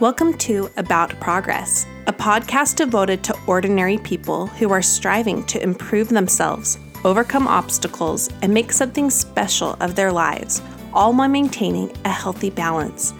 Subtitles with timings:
[0.00, 6.08] Welcome to About Progress, a podcast devoted to ordinary people who are striving to improve
[6.08, 10.60] themselves, overcome obstacles, and make something special of their lives,
[10.92, 13.14] all while maintaining a healthy balance.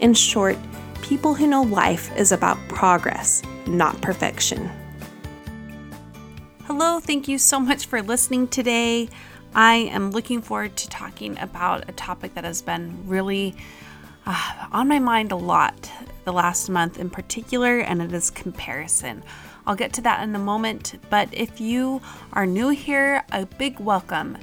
[0.00, 0.58] In short,
[1.00, 4.70] people who know life is about progress, not perfection.
[6.64, 9.08] Hello, thank you so much for listening today.
[9.54, 13.56] I am looking forward to talking about a topic that has been really
[14.28, 15.90] uh, on my mind a lot
[16.24, 19.22] the last month in particular, and it is comparison.
[19.66, 22.02] I'll get to that in a moment, but if you
[22.34, 24.36] are new here, a big welcome.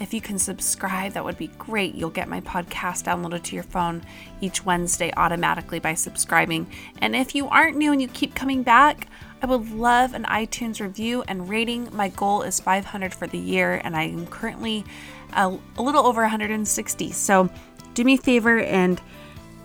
[0.00, 1.94] If you can subscribe, that would be great.
[1.94, 4.02] You'll get my podcast downloaded to your phone
[4.40, 6.66] each Wednesday automatically by subscribing.
[7.00, 9.06] And if you aren't new and you keep coming back,
[9.40, 11.88] I would love an iTunes review and rating.
[11.92, 14.84] My goal is 500 for the year, and I am currently
[15.32, 17.12] a, a little over 160.
[17.12, 17.48] So
[17.94, 19.00] do me a favor and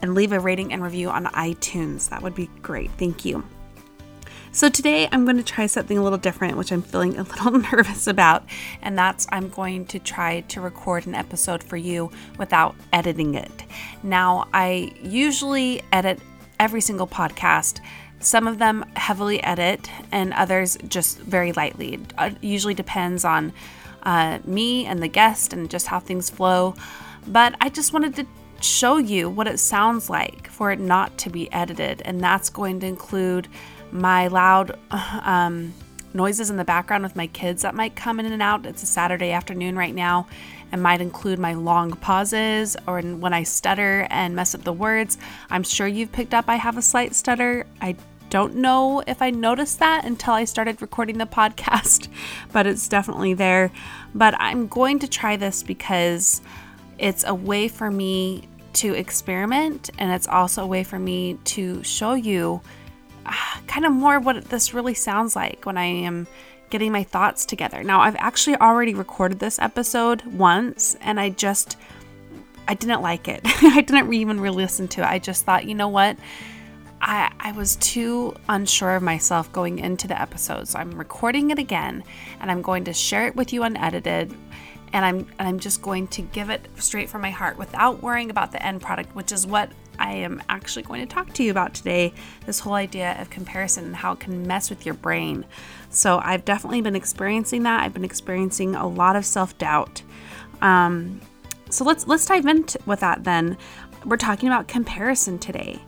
[0.03, 2.09] and leave a rating and review on iTunes.
[2.09, 2.91] That would be great.
[2.99, 3.43] Thank you.
[4.51, 7.51] So, today I'm going to try something a little different, which I'm feeling a little
[7.71, 8.43] nervous about,
[8.83, 13.63] and that's I'm going to try to record an episode for you without editing it.
[14.03, 16.19] Now, I usually edit
[16.59, 17.79] every single podcast.
[18.19, 21.95] Some of them heavily edit, and others just very lightly.
[21.95, 23.53] It uh, usually depends on
[24.03, 26.75] uh, me and the guest and just how things flow.
[27.25, 28.27] But I just wanted to
[28.63, 32.01] show you what it sounds like for it not to be edited.
[32.03, 33.47] And that's going to include
[33.91, 35.73] my loud um,
[36.13, 38.65] noises in the background with my kids that might come in and out.
[38.65, 40.27] It's a Saturday afternoon right now.
[40.71, 45.19] and might include my long pauses or when I stutter and mess up the words.
[45.51, 47.67] I'm sure you've picked up I have a slight stutter.
[47.79, 47.95] I
[48.31, 52.07] don't know if I noticed that until I started recording the podcast,
[52.51, 53.71] but it's definitely there.
[54.15, 56.41] But I'm going to try this because
[56.97, 61.83] it's a way for me to experiment, and it's also a way for me to
[61.83, 62.61] show you
[63.25, 63.31] uh,
[63.67, 66.27] kind of more what this really sounds like when I am
[66.69, 67.83] getting my thoughts together.
[67.83, 71.77] Now, I've actually already recorded this episode once, and I just
[72.67, 73.41] I didn't like it.
[73.45, 75.05] I didn't even re-listen to it.
[75.05, 76.17] I just thought, you know what?
[77.01, 80.69] I, I was too unsure of myself going into the episode.
[80.69, 82.03] So I'm recording it again
[82.39, 84.33] and I'm going to share it with you unedited
[84.93, 88.51] and I'm I'm just going to give it straight from my heart without worrying about
[88.51, 91.73] the end product, which is what I am actually going to talk to you about
[91.73, 92.13] today.
[92.45, 95.45] This whole idea of comparison and how it can mess with your brain.
[95.89, 97.83] So I've definitely been experiencing that.
[97.83, 100.03] I've been experiencing a lot of self doubt.
[100.61, 101.21] Um,
[101.69, 103.57] so let's let's dive into with that then.
[104.05, 105.79] We're talking about comparison today.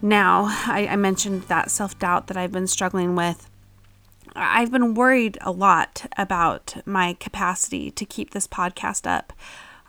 [0.00, 3.48] Now, I, I mentioned that self doubt that I've been struggling with
[4.34, 9.32] I've been worried a lot about my capacity to keep this podcast up.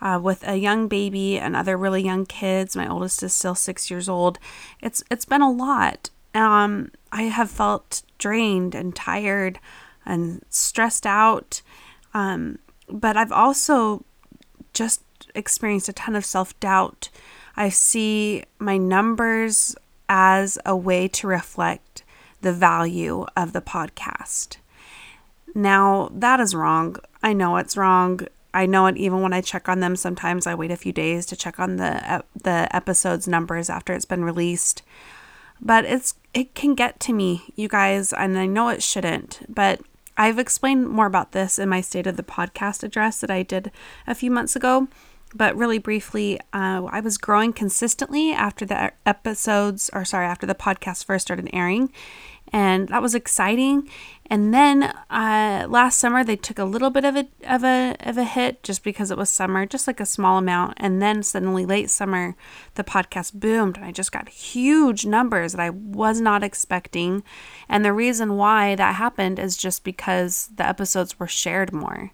[0.00, 3.90] Uh, with a young baby and other really young kids, my oldest is still six
[3.90, 4.38] years old.
[4.80, 6.10] It's it's been a lot.
[6.34, 9.58] Um, I have felt drained and tired
[10.04, 11.62] and stressed out,
[12.12, 14.04] um, but I've also
[14.74, 15.02] just
[15.34, 17.08] experienced a ton of self doubt.
[17.56, 19.74] I see my numbers
[20.08, 22.03] as a way to reflect
[22.44, 24.58] the value of the podcast.
[25.54, 26.96] Now, that is wrong.
[27.22, 28.20] I know it's wrong.
[28.52, 29.96] I know it even when I check on them.
[29.96, 34.04] Sometimes I wait a few days to check on the the episode's numbers after it's
[34.04, 34.82] been released.
[35.60, 39.40] But it's it can get to me, you guys, and I know it shouldn't.
[39.48, 39.80] But
[40.16, 43.72] I've explained more about this in my state of the podcast address that I did
[44.06, 44.88] a few months ago.
[45.36, 50.54] But really briefly, uh, I was growing consistently after the episodes, or sorry, after the
[50.54, 51.92] podcast first started airing
[52.52, 53.88] and that was exciting.
[54.26, 58.16] And then uh, last summer they took a little bit of a of a of
[58.16, 60.74] a hit just because it was summer, just like a small amount.
[60.78, 62.36] And then suddenly late summer,
[62.74, 67.22] the podcast boomed, and I just got huge numbers that I was not expecting.
[67.68, 72.12] And the reason why that happened is just because the episodes were shared more.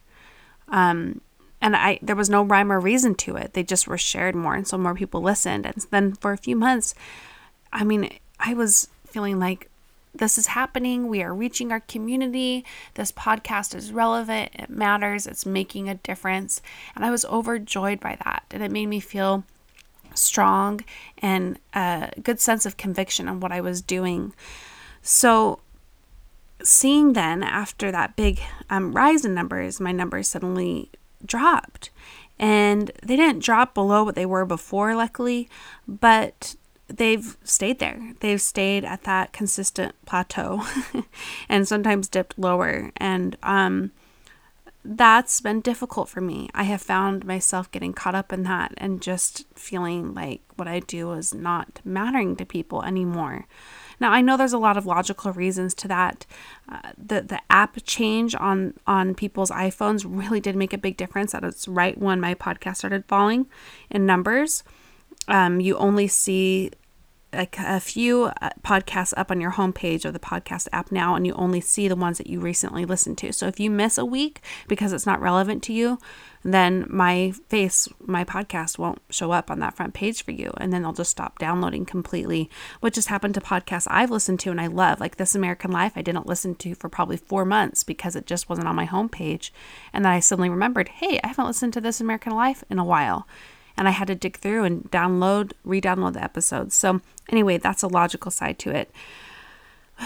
[0.68, 1.20] Um,
[1.60, 3.52] and I there was no rhyme or reason to it.
[3.52, 5.66] They just were shared more, and so more people listened.
[5.66, 6.94] And then for a few months,
[7.72, 9.69] I mean, I was feeling like
[10.14, 11.08] this is happening.
[11.08, 12.64] We are reaching our community.
[12.94, 14.50] This podcast is relevant.
[14.54, 15.26] It matters.
[15.26, 16.60] It's making a difference.
[16.94, 18.44] And I was overjoyed by that.
[18.50, 19.44] And it made me feel
[20.14, 20.80] strong
[21.18, 24.32] and a good sense of conviction on what I was doing.
[25.02, 25.60] So,
[26.62, 30.90] seeing then after that big um, rise in numbers, my numbers suddenly
[31.24, 31.90] dropped.
[32.38, 35.48] And they didn't drop below what they were before, luckily,
[35.86, 36.56] but
[36.90, 38.14] they've stayed there.
[38.20, 40.62] They've stayed at that consistent plateau
[41.48, 42.90] and sometimes dipped lower.
[42.96, 43.92] And um,
[44.84, 46.48] that's been difficult for me.
[46.54, 50.80] I have found myself getting caught up in that and just feeling like what I
[50.80, 53.46] do is not mattering to people anymore.
[54.00, 56.24] Now I know there's a lot of logical reasons to that.
[56.66, 61.32] Uh, the the app change on on people's iPhones really did make a big difference.
[61.32, 63.46] That is right when my podcast started falling
[63.90, 64.64] in numbers.
[65.28, 66.70] Um, you only see
[67.32, 71.26] a, a few uh, podcasts up on your homepage of the podcast app now, and
[71.26, 73.32] you only see the ones that you recently listened to.
[73.32, 75.98] So if you miss a week because it's not relevant to you,
[76.42, 80.52] then my face, my podcast won't show up on that front page for you.
[80.56, 82.48] And then they'll just stop downloading completely,
[82.80, 85.00] which has happened to podcasts I've listened to and I love.
[85.00, 88.48] Like This American Life, I didn't listen to for probably four months because it just
[88.48, 89.50] wasn't on my homepage.
[89.92, 92.84] And then I suddenly remembered, hey, I haven't listened to This American Life in a
[92.84, 93.26] while
[93.76, 96.74] and I had to dig through and download, re download the episodes.
[96.74, 98.90] So, anyway, that's a logical side to it.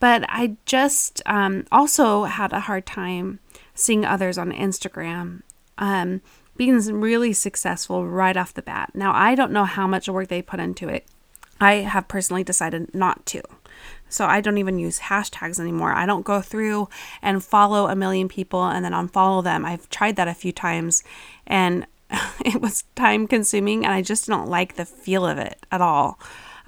[0.00, 3.38] But I just um, also had a hard time
[3.74, 5.40] seeing others on Instagram
[5.78, 6.20] um,
[6.56, 8.90] being really successful right off the bat.
[8.94, 11.06] Now, I don't know how much work they put into it.
[11.60, 13.42] I have personally decided not to.
[14.08, 15.92] So I don't even use hashtags anymore.
[15.92, 16.88] I don't go through
[17.22, 19.64] and follow a million people and then unfollow them.
[19.64, 21.02] I've tried that a few times
[21.46, 21.86] and
[22.44, 26.18] it was time consuming and I just don't like the feel of it at all.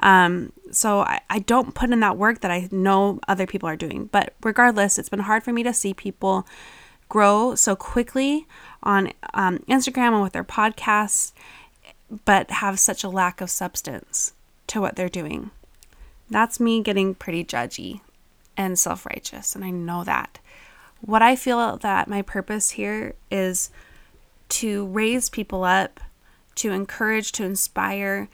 [0.00, 3.76] Um, so I, I don't put in that work that I know other people are
[3.76, 4.06] doing.
[4.06, 6.46] But regardless, it's been hard for me to see people
[7.08, 8.46] grow so quickly
[8.82, 11.32] on um, Instagram and with their podcasts,
[12.24, 14.32] but have such a lack of substance
[14.66, 15.50] to what they're doing.
[16.28, 18.00] That's me getting pretty judgy
[18.56, 20.38] and self righteous, and I know that.
[21.00, 23.70] What I feel that my purpose here is
[24.48, 26.00] to raise people up,
[26.56, 28.28] to encourage, to inspire,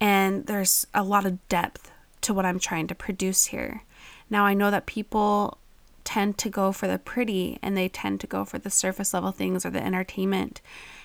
[0.00, 1.90] and there's a lot of depth
[2.22, 3.82] to what I'm trying to produce here.
[4.30, 5.58] Now, I know that people
[6.04, 9.30] tend to go for the pretty and they tend to go for the surface level
[9.30, 10.60] things or the entertainment.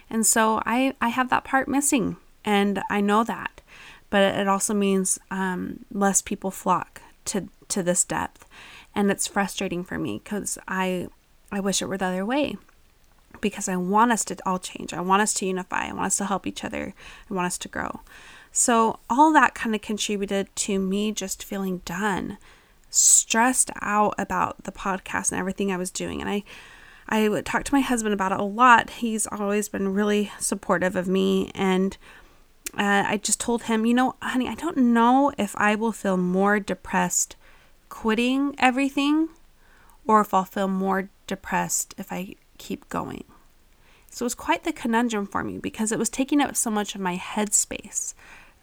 [0.09, 3.61] And so I, I have that part missing, and I know that.
[4.09, 8.45] But it also means um, less people flock to, to this depth.
[8.93, 11.07] And it's frustrating for me because I,
[11.51, 12.57] I wish it were the other way
[13.43, 14.93] because I want us to all change.
[14.93, 15.85] I want us to unify.
[15.85, 16.95] I want us to help each other.
[17.29, 17.99] I want us to grow.
[18.51, 22.37] So, all that kind of contributed to me just feeling done,
[22.89, 26.21] stressed out about the podcast and everything I was doing.
[26.21, 26.43] And I,
[27.07, 28.89] I would talk to my husband about it a lot.
[28.89, 31.51] He's always been really supportive of me.
[31.53, 31.97] And
[32.77, 36.17] uh, I just told him, you know, honey, I don't know if I will feel
[36.17, 37.35] more depressed
[37.89, 39.29] quitting everything
[40.05, 43.25] or if I'll feel more depressed if I keep going.
[44.13, 46.93] So it was quite the conundrum for me because it was taking up so much
[46.93, 48.13] of my headspace.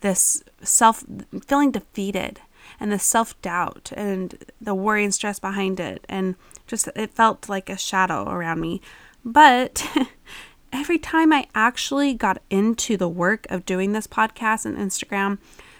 [0.00, 1.04] This self
[1.44, 2.40] feeling defeated
[2.78, 6.06] and the self doubt and the worry and stress behind it.
[6.08, 6.36] And
[6.68, 8.80] just it felt like a shadow around me.
[9.24, 9.84] But
[10.72, 15.38] every time I actually got into the work of doing this podcast and Instagram,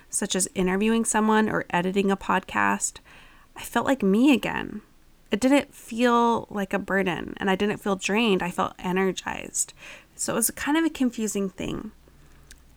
[0.08, 2.98] such as interviewing someone or editing a podcast,
[3.54, 4.82] I felt like me again
[5.30, 8.42] it didn't feel like a burden and I didn't feel drained.
[8.42, 9.72] I felt energized.
[10.16, 11.92] So it was kind of a confusing thing.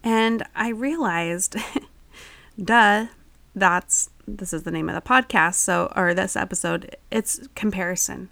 [0.03, 1.55] And I realized,
[2.63, 3.07] duh,
[3.55, 5.55] that's this is the name of the podcast.
[5.55, 8.29] So, or this episode, it's comparison.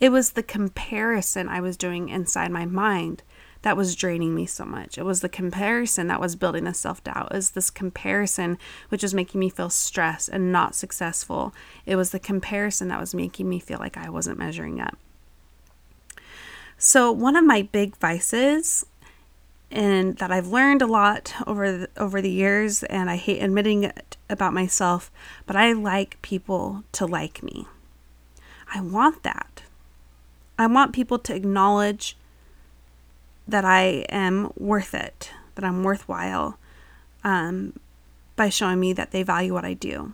[0.00, 3.22] It was the comparison I was doing inside my mind
[3.62, 4.98] that was draining me so much.
[4.98, 7.28] It was the comparison that was building the self doubt.
[7.30, 11.52] It was this comparison which was making me feel stressed and not successful.
[11.84, 14.96] It was the comparison that was making me feel like I wasn't measuring up.
[16.76, 18.86] So, one of my big vices
[19.70, 23.84] and that I've learned a lot over the, over the years and I hate admitting
[23.84, 25.10] it about myself,
[25.46, 27.66] but I like people to like me.
[28.72, 29.62] I want that.
[30.58, 32.16] I want people to acknowledge
[33.48, 36.58] that I am worth it, that I'm worthwhile
[37.24, 37.80] um,
[38.36, 40.12] by showing me that they value what I do.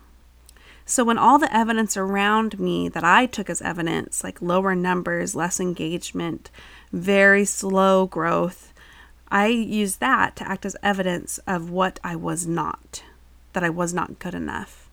[0.87, 5.35] So, when all the evidence around me that I took as evidence, like lower numbers,
[5.35, 6.51] less engagement,
[6.93, 8.73] very slow growth,
[9.29, 13.03] I used that to act as evidence of what I was not,
[13.55, 14.91] that I was not good enough.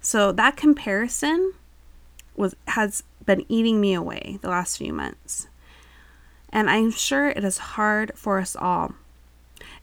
[0.00, 1.52] So, that comparison
[2.36, 5.48] was has been eating me away the last few months.
[6.56, 8.94] And I'm sure it is hard for us all,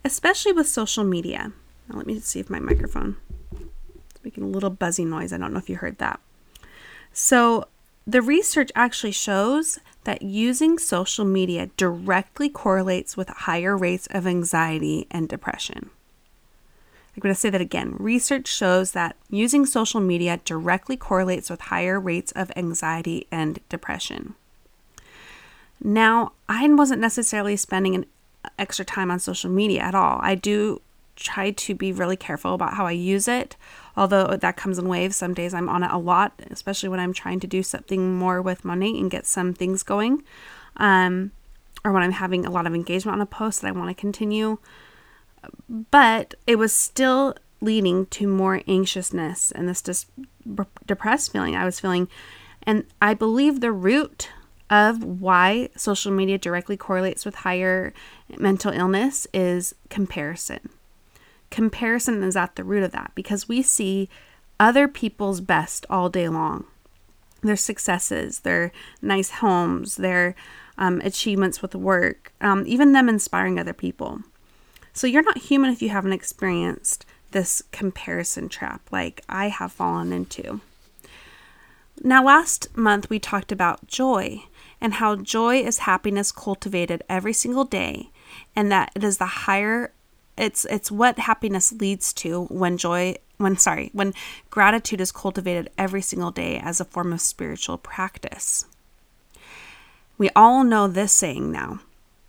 [0.03, 1.51] especially with social media.
[1.87, 3.15] Now, let me see if my microphone
[3.53, 5.31] is making a little buzzy noise.
[5.31, 6.19] I don't know if you heard that.
[7.11, 7.67] So,
[8.07, 15.05] the research actually shows that using social media directly correlates with higher rates of anxiety
[15.11, 15.91] and depression.
[17.15, 17.97] I'm going to say that again.
[17.99, 24.33] Research shows that using social media directly correlates with higher rates of anxiety and depression.
[25.83, 28.05] Now, I wasn't necessarily spending an
[28.57, 30.19] extra time on social media at all.
[30.21, 30.81] I do
[31.15, 33.55] try to be really careful about how I use it,
[33.95, 35.17] although that comes in waves.
[35.17, 38.41] Some days I'm on it a lot, especially when I'm trying to do something more
[38.41, 40.23] with money and get some things going,
[40.77, 41.31] um,
[41.83, 43.99] or when I'm having a lot of engagement on a post that I want to
[44.01, 44.57] continue.
[45.69, 50.05] But it was still leading to more anxiousness and this dis-
[50.85, 52.07] depressed feeling I was feeling.
[52.63, 54.29] And I believe the root
[54.73, 57.93] of why social media directly correlates with higher
[58.39, 60.67] mental illness is comparison.
[61.51, 64.09] Comparison is at the root of that because we see
[64.59, 66.65] other people's best all day long
[67.43, 70.33] their successes, their nice homes, their
[70.77, 74.21] um, achievements with work, um, even them inspiring other people.
[74.93, 80.13] So you're not human if you haven't experienced this comparison trap like I have fallen
[80.13, 80.61] into.
[82.01, 84.45] Now, last month we talked about joy
[84.83, 88.11] and how joy is happiness cultivated every single day,
[88.53, 89.93] and that it is the higher
[90.37, 94.13] it's it's what happiness leads to when joy when sorry when
[94.49, 98.65] gratitude is cultivated every single day as a form of spiritual practice.
[100.17, 101.79] We all know this saying now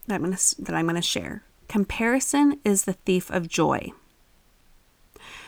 [0.07, 1.43] that i'm going to that i'm going to share.
[1.69, 3.91] Comparison is the thief of joy.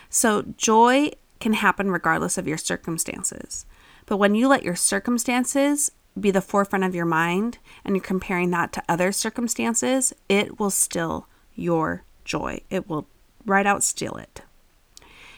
[0.08, 3.66] So joy can happen regardless of your circumstances.
[4.06, 8.50] But when you let your circumstances be the forefront of your mind and you're comparing
[8.50, 12.60] that to other circumstances, it will still your joy.
[12.70, 13.06] It will
[13.44, 14.42] right out steal it.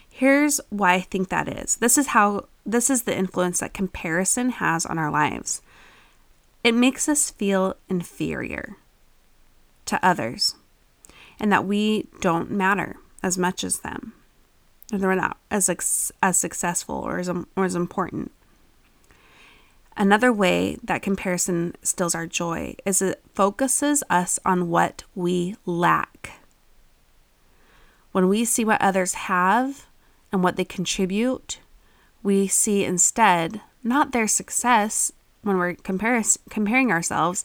[0.09, 1.77] Here's why I think that is.
[1.77, 5.63] This is how this is the influence that comparison has on our lives.
[6.65, 8.77] It makes us feel inferior
[9.87, 10.55] to others
[11.41, 14.13] and that we don't matter as much as them.
[14.93, 15.71] Or they're not as
[16.23, 18.33] as successful or as, or as important.
[19.99, 26.41] Another way that comparison steals our joy is it focuses us on what we lack.
[28.13, 29.87] When we see what others have
[30.31, 31.59] and what they contribute,
[32.23, 35.11] we see instead not their success
[35.43, 37.45] when we're comparis- comparing ourselves.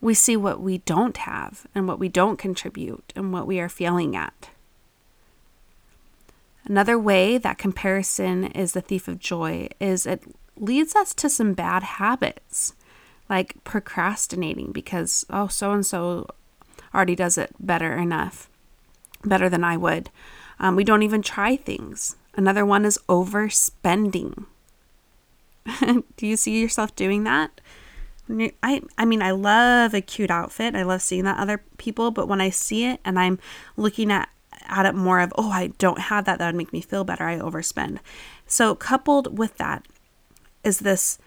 [0.00, 3.68] We see what we don't have and what we don't contribute and what we are
[3.68, 4.50] failing at.
[6.64, 10.22] Another way that comparison is the thief of joy is it
[10.56, 12.74] leads us to some bad habits
[13.28, 16.28] like procrastinating because, oh, so and so
[16.94, 18.48] already does it better enough,
[19.24, 20.10] better than I would.
[20.58, 22.16] Um, we don't even try things.
[22.34, 24.46] Another one is overspending.
[26.16, 27.60] Do you see yourself doing that?
[28.62, 30.74] I, I mean, I love a cute outfit.
[30.74, 33.38] I love seeing that other people, but when I see it and I'm
[33.76, 34.28] looking at,
[34.68, 37.24] at it more of, oh, I don't have that, that would make me feel better,
[37.24, 37.98] I overspend.
[38.46, 39.86] So, coupled with that,
[40.66, 41.18] is this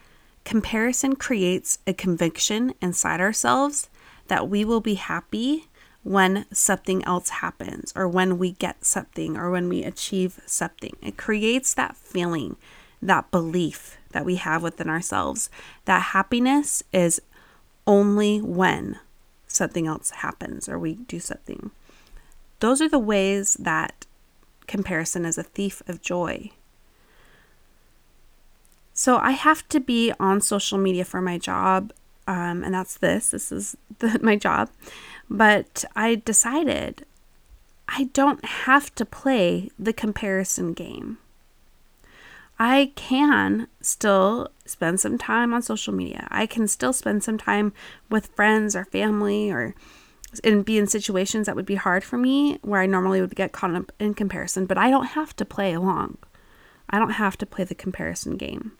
[0.43, 3.89] comparison creates a conviction inside ourselves
[4.27, 5.67] that we will be happy
[6.03, 10.95] when something else happens or when we get something or when we achieve something.
[11.01, 12.57] It creates that feeling,
[13.01, 15.49] that belief that we have within ourselves
[15.85, 17.21] that happiness is
[17.87, 18.99] only when
[19.47, 21.71] something else happens or we do something.
[22.59, 24.05] Those are the ways that
[24.67, 26.51] comparison is a thief of joy.
[28.99, 31.93] So I have to be on social media for my job,
[32.27, 33.29] um, and that's this.
[33.29, 34.69] This is the, my job.
[35.29, 37.05] But I decided
[37.87, 41.17] I don't have to play the comparison game.
[42.59, 46.27] I can still spend some time on social media.
[46.29, 47.71] I can still spend some time
[48.09, 49.75] with friends or family or
[50.43, 53.53] and be in situations that would be hard for me where I normally would get
[53.53, 56.17] caught up in comparison, but I don't have to play along.
[56.89, 58.73] I don't have to play the comparison game.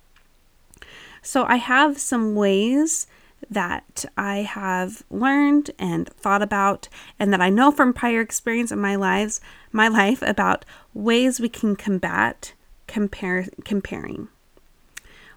[1.22, 3.08] So I have some ways
[3.50, 8.80] that I have learned and thought about and that I know from prior experience in
[8.80, 12.54] my lives, my life about ways we can combat
[12.88, 14.28] compare comparing.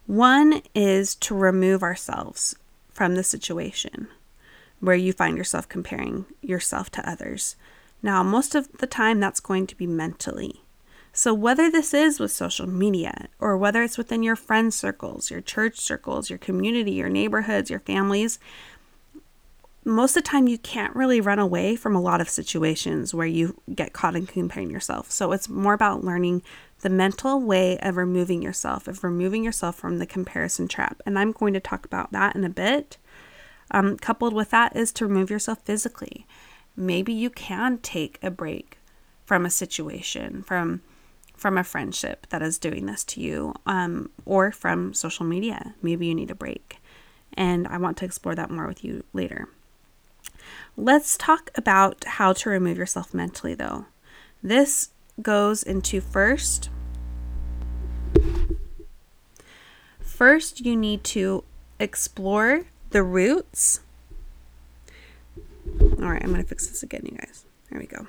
[0.07, 2.57] One is to remove ourselves
[2.93, 4.09] from the situation
[4.81, 7.55] where you find yourself comparing yourself to others.
[8.03, 10.62] Now, most of the time that's going to be mentally.
[11.15, 15.43] So, whether this is with social media or whether it's within your friend circles, your
[15.43, 18.39] church circles, your community, your neighborhoods, your families,
[19.85, 23.27] most of the time you can't really run away from a lot of situations where
[23.27, 25.11] you get caught in comparing yourself.
[25.11, 26.43] So, it's more about learning
[26.81, 31.03] the mental way of removing yourself, of removing yourself from the comparison trap.
[31.05, 32.97] And I'm going to talk about that in a bit.
[33.71, 36.27] Um, coupled with that is to remove yourself physically.
[36.75, 38.79] Maybe you can take a break
[39.27, 40.81] from a situation, from
[41.43, 45.75] from a friendship that is doing this to you um, or from social media.
[45.83, 46.79] Maybe you need a break.
[47.35, 49.49] And I want to explore that more with you later.
[50.77, 53.87] Let's talk about how to remove yourself mentally, though.
[54.41, 56.71] This goes into first.
[59.99, 61.43] First, you need to
[61.81, 63.81] explore the roots.
[65.81, 67.45] All right, I'm going to fix this again, you guys.
[67.69, 68.07] There we go.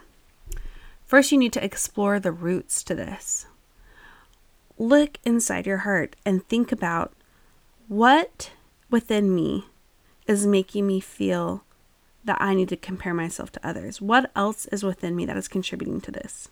[1.14, 3.46] First, you need to explore the roots to this.
[4.80, 7.14] Look inside your heart and think about
[7.88, 8.50] what
[8.90, 9.66] within me
[10.26, 11.66] is making me feel
[12.26, 14.02] that I need to compare myself to others.
[14.02, 16.50] What else is within me that is contributing to this?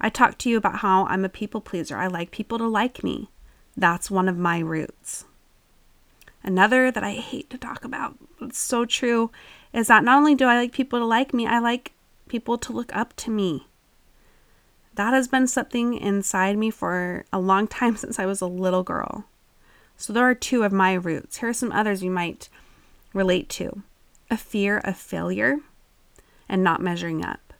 [0.00, 1.98] I talked to you about how I'm a people pleaser.
[1.98, 3.28] I like people to like me.
[3.76, 5.26] That's one of my roots.
[6.42, 9.30] Another that I hate to talk about, but it's so true,
[9.74, 11.92] is that not only do I like people to like me, I like
[12.28, 13.66] people to look up to me.
[14.94, 18.82] That has been something inside me for a long time since I was a little
[18.82, 19.24] girl.
[19.96, 21.38] So there are two of my roots.
[21.38, 22.48] Here are some others you might
[23.12, 23.82] relate to
[24.30, 25.58] a fear of failure
[26.48, 27.52] and not measuring up.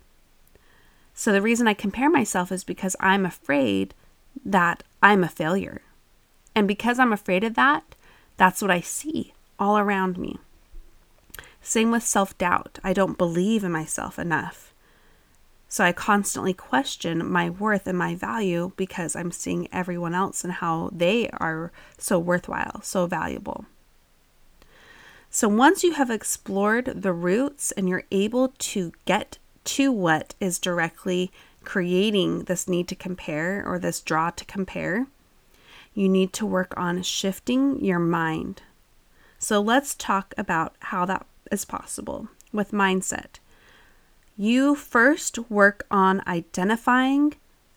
[1.14, 3.94] So the reason I compare myself is because I'm afraid
[4.44, 5.82] that I'm a failure.
[6.56, 7.94] And because I'm afraid of that,
[8.36, 10.38] that's what I see all around me.
[11.62, 12.78] Same with self doubt.
[12.82, 14.73] I don't believe in myself enough.
[15.74, 20.52] So I constantly question my worth and my value because I'm seeing everyone else and
[20.52, 23.64] how they are so worthwhile, so valuable.
[25.30, 30.60] So once you have explored the roots and you're able to get to what is
[30.60, 31.32] directly
[31.64, 35.08] creating this need to compare or this draw to compare,
[35.92, 38.62] you need to work on shifting your mind.
[39.40, 43.40] So let's talk about how that is possible with mindset.
[44.36, 47.34] You first work on identifying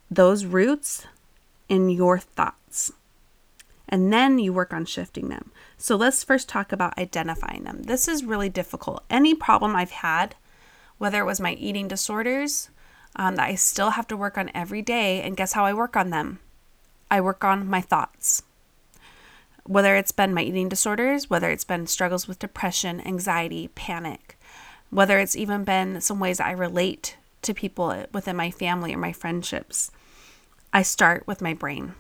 [0.10, 1.06] those roots
[1.70, 2.92] in your thoughts,
[3.88, 5.52] and then you work on shifting them.
[5.78, 7.84] So let's first talk about identifying them.
[7.84, 9.04] This is really difficult.
[9.08, 10.34] Any problem I've had,
[10.98, 12.72] whether it was my eating disorders,
[13.16, 15.96] um, that I still have to work on every day, and guess how I work
[15.96, 16.40] on them?
[17.12, 18.42] I work on my thoughts.
[19.64, 24.37] Whether it's been my eating disorders, whether it's been struggles with depression, anxiety, panic,
[24.90, 29.14] whether it's even been some ways I relate to people within my family or my
[29.14, 29.92] friendships,
[30.74, 31.94] I start with my brain.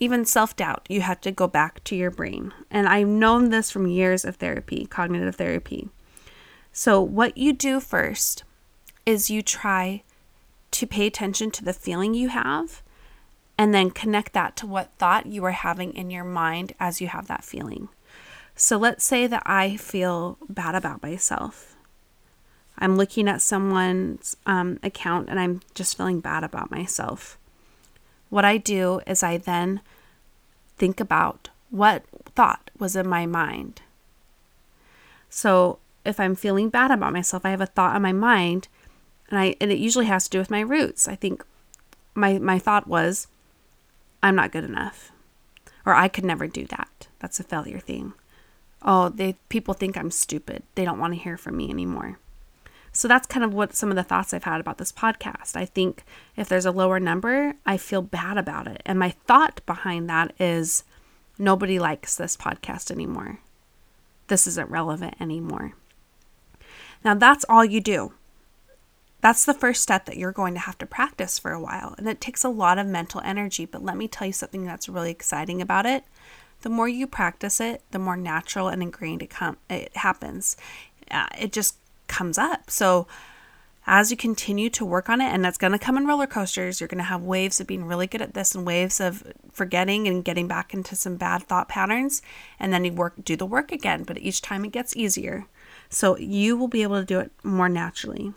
[0.00, 2.52] Even self doubt, you have to go back to your brain.
[2.70, 5.88] And I've known this from years of therapy, cognitive therapy.
[6.72, 8.42] So, what you do first
[9.06, 10.02] is you try
[10.72, 12.82] to pay attention to the feeling you have
[13.56, 17.06] and then connect that to what thought you are having in your mind as you
[17.06, 17.88] have that feeling.
[18.56, 21.73] So let's say that I feel bad about myself.
[22.78, 27.38] I'm looking at someone's um, account and I'm just feeling bad about myself.
[28.30, 29.80] What I do is I then
[30.76, 33.82] think about what thought was in my mind.
[35.28, 38.68] So if I'm feeling bad about myself, I have a thought in my mind
[39.30, 41.08] and I and it usually has to do with my roots.
[41.08, 41.44] I think
[42.14, 43.26] my my thought was
[44.22, 45.12] I'm not good enough.
[45.86, 47.08] Or I could never do that.
[47.18, 48.14] That's a failure thing.
[48.82, 50.62] Oh, they people think I'm stupid.
[50.74, 52.18] They don't want to hear from me anymore.
[52.94, 55.56] So that's kind of what some of the thoughts I've had about this podcast.
[55.56, 56.04] I think
[56.36, 58.80] if there's a lower number, I feel bad about it.
[58.86, 60.84] And my thought behind that is
[61.36, 63.40] nobody likes this podcast anymore.
[64.28, 65.72] This isn't relevant anymore.
[67.04, 68.12] Now, that's all you do.
[69.20, 71.96] That's the first step that you're going to have to practice for a while.
[71.98, 73.66] And it takes a lot of mental energy.
[73.66, 76.04] But let me tell you something that's really exciting about it.
[76.62, 80.56] The more you practice it, the more natural and ingrained it, com- it happens.
[81.10, 81.76] Uh, it just
[82.08, 82.70] comes up.
[82.70, 83.06] So,
[83.86, 86.80] as you continue to work on it, and that's going to come in roller coasters,
[86.80, 90.08] you're going to have waves of being really good at this and waves of forgetting
[90.08, 92.22] and getting back into some bad thought patterns.
[92.58, 95.46] And then you work, do the work again, but each time it gets easier.
[95.90, 98.32] So you will be able to do it more naturally.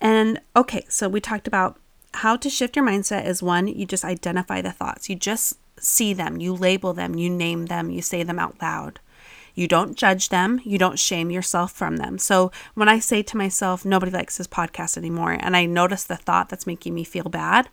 [0.00, 1.78] And okay, so we talked about
[2.14, 5.08] how to shift your mindset is one, you just identify the thoughts.
[5.08, 9.00] You just see them, you label them, you name them, you say them out loud.
[9.58, 12.18] You don't judge them, you don't shame yourself from them.
[12.18, 16.16] So when I say to myself, nobody likes this podcast anymore, and I notice the
[16.16, 17.68] thought that's making me feel bad,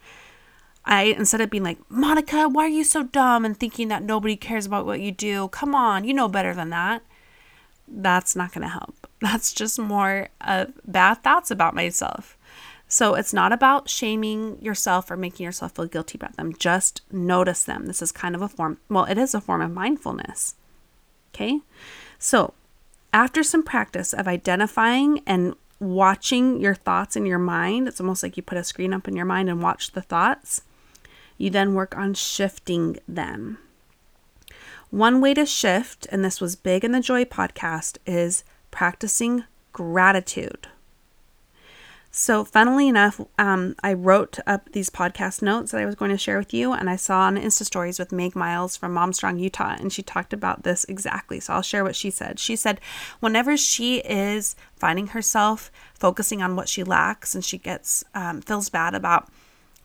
[0.84, 4.36] I instead of being like, Monica, why are you so dumb and thinking that nobody
[4.36, 5.48] cares about what you do?
[5.50, 7.02] Come on, you know better than that
[7.88, 8.96] that's not going to help.
[9.20, 12.38] That's just more of bad thoughts about myself.
[12.88, 16.54] So it's not about shaming yourself or making yourself feel guilty about them.
[16.54, 17.88] Just notice them.
[17.88, 20.56] This is kind of a form, well, it is a form of mindfulness.
[21.36, 21.60] Okay.
[22.18, 22.54] So
[23.12, 28.38] after some practice of identifying and watching your thoughts in your mind, it's almost like
[28.38, 30.62] you put a screen up in your mind and watch the thoughts.
[31.38, 33.58] You then work on shifting them.
[34.92, 39.44] One way to shift, and this was big in the Joy podcast, is practicing
[39.74, 40.70] gratitude.
[42.18, 46.18] So, funnily enough, um, I wrote up these podcast notes that I was going to
[46.18, 49.40] share with you, and I saw on Insta stories with Meg Miles from Mom Strong
[49.40, 51.42] Utah, and she talked about this exactly.
[51.42, 52.40] So, I'll share what she said.
[52.40, 52.80] She said,
[53.20, 58.70] whenever she is finding herself focusing on what she lacks and she gets um, feels
[58.70, 59.28] bad about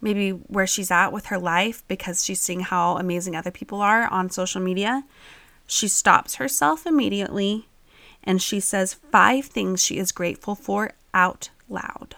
[0.01, 4.07] maybe where she's at with her life because she's seeing how amazing other people are
[4.07, 5.03] on social media,
[5.67, 7.67] she stops herself immediately
[8.23, 12.15] and she says five things she is grateful for out loud.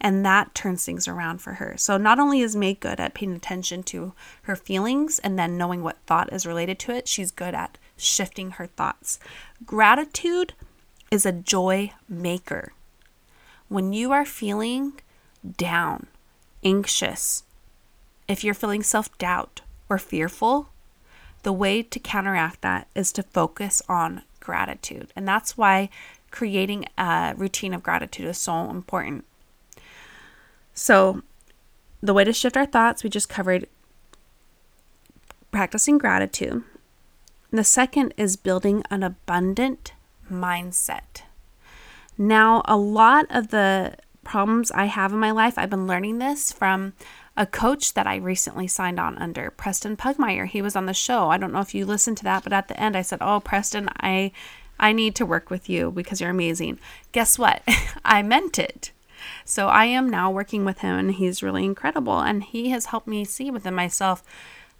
[0.00, 1.74] And that turns things around for her.
[1.76, 5.82] So, not only is May good at paying attention to her feelings and then knowing
[5.82, 9.18] what thought is related to it, she's good at shifting her thoughts.
[9.64, 10.54] Gratitude
[11.10, 12.72] is a joy maker.
[13.68, 15.00] When you are feeling
[15.56, 16.06] down,
[16.64, 17.42] anxious,
[18.28, 20.68] if you're feeling self doubt or fearful,
[21.42, 25.12] the way to counteract that is to focus on gratitude.
[25.16, 25.88] And that's why
[26.30, 29.24] creating a routine of gratitude is so important.
[30.78, 31.22] So,
[32.00, 33.66] the way to shift our thoughts, we just covered
[35.50, 36.62] practicing gratitude.
[37.50, 39.92] And the second is building an abundant
[40.30, 41.22] mindset.
[42.16, 46.52] Now, a lot of the problems I have in my life, I've been learning this
[46.52, 46.92] from
[47.36, 50.46] a coach that I recently signed on under, Preston Pugmire.
[50.46, 51.30] He was on the show.
[51.30, 53.40] I don't know if you listened to that, but at the end I said, "Oh,
[53.40, 54.30] Preston, I
[54.78, 56.78] I need to work with you because you're amazing.
[57.10, 57.62] Guess what?
[58.04, 58.92] I meant it.
[59.44, 62.20] So I am now working with him and he's really incredible.
[62.20, 64.22] And he has helped me see within myself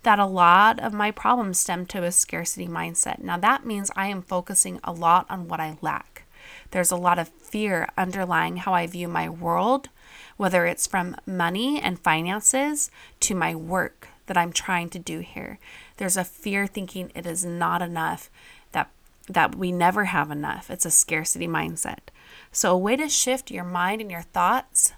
[0.02, 3.22] that a lot of my problems stem to a scarcity mindset.
[3.22, 6.24] Now that means I am focusing a lot on what I lack.
[6.70, 9.88] There's a lot of fear underlying how I view my world,
[10.36, 15.58] whether it's from money and finances to my work that I'm trying to do here.
[15.96, 18.30] There's a fear thinking it is not enough
[18.72, 18.90] that
[19.28, 20.70] that we never have enough.
[20.70, 22.08] It's a scarcity mindset.
[22.52, 24.92] So, a way to shift your mind and your thoughts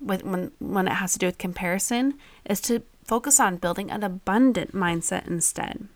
[0.00, 4.02] with, when, when it has to do with comparison is to focus on building an
[4.02, 5.88] abundant mindset instead.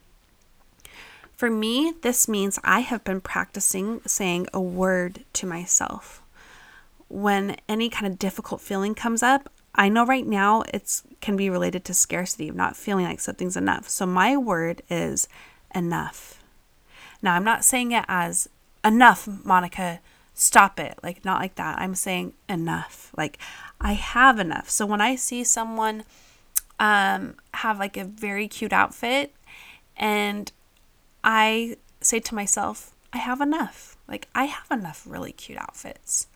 [1.36, 6.22] For me, this means I have been practicing saying a word to myself.
[7.08, 11.50] When any kind of difficult feeling comes up, I know right now it can be
[11.50, 13.88] related to scarcity of not feeling like something's enough.
[13.88, 15.28] So my word is
[15.74, 16.42] enough.
[17.20, 18.48] Now, I'm not saying it as
[18.82, 20.00] enough, Monica,
[20.36, 20.98] stop it.
[21.02, 21.78] Like, not like that.
[21.78, 23.10] I'm saying enough.
[23.16, 23.38] Like,
[23.80, 24.70] I have enough.
[24.70, 26.04] So when I see someone
[26.78, 29.34] um, have like a very cute outfit
[29.96, 30.52] and
[31.24, 33.96] I say to myself, I have enough.
[34.06, 36.28] Like, I have enough really cute outfits.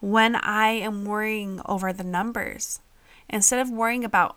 [0.00, 2.80] When I am worrying over the numbers,
[3.28, 4.36] instead of worrying about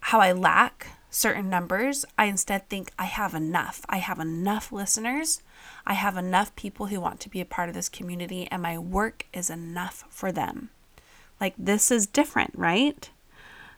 [0.00, 2.04] how I lack, certain numbers.
[2.18, 3.86] I instead think I have enough.
[3.88, 5.40] I have enough listeners.
[5.86, 8.78] I have enough people who want to be a part of this community, and my
[8.78, 10.70] work is enough for them.
[11.40, 13.10] Like, this is different, right?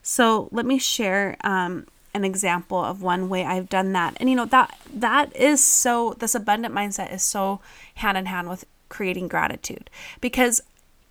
[0.03, 4.17] So, let me share um, an example of one way I've done that.
[4.19, 7.61] And you know, that that is so this abundant mindset is so
[7.97, 10.63] hand in hand with creating gratitude because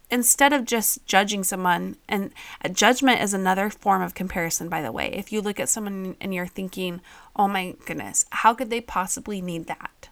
[0.09, 2.31] instead of just judging someone, and
[2.73, 5.11] judgment is another form of comparison, by the way.
[5.13, 7.01] If you look at someone and you're thinking,
[7.35, 10.09] oh my goodness, how could they possibly need that?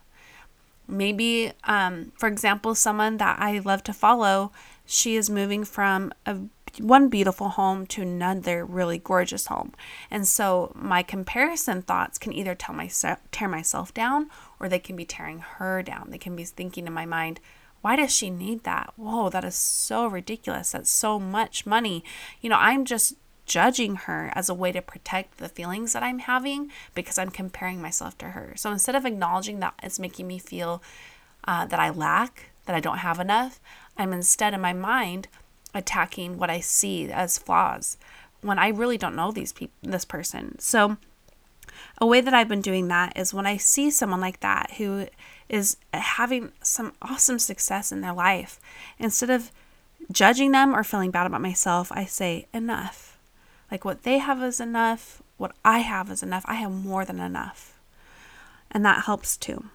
[0.87, 4.51] Maybe, um, for example, someone that I love to follow,
[4.85, 6.37] she is moving from a
[6.79, 9.73] one beautiful home to another really gorgeous home.
[10.09, 14.95] And so my comparison thoughts can either tell myself tear myself down or they can
[14.95, 16.09] be tearing her down.
[16.09, 17.39] They can be thinking in my mind,
[17.81, 18.93] why does she need that?
[18.95, 20.71] Whoa, that is so ridiculous.
[20.71, 22.03] That's so much money.
[22.41, 23.15] You know, I'm just
[23.45, 27.81] judging her as a way to protect the feelings that I'm having because I'm comparing
[27.81, 28.53] myself to her.
[28.55, 30.81] So instead of acknowledging that it's making me feel
[31.45, 33.59] uh, that I lack, that I don't have enough,
[33.97, 35.27] I'm instead in my mind
[35.73, 37.97] attacking what I see as flaws
[38.41, 40.59] when I really don't know these people, this person.
[40.59, 40.97] So
[41.99, 45.07] a way that I've been doing that is when I see someone like that who
[45.49, 48.59] is having some awesome success in their life,
[48.99, 49.51] instead of
[50.11, 53.12] judging them or feeling bad about myself, I say, enough.
[53.71, 56.43] Like what they have is enough, what I have is enough.
[56.47, 57.79] I have more than enough.
[58.71, 59.65] And that helps too.